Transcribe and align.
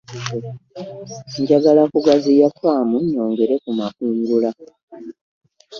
Njagala 1.41 1.81
kugaziya 1.91 2.47
faamu 2.57 2.95
nnyongere 3.03 3.55
ku 3.63 3.69
makungula 3.79 4.49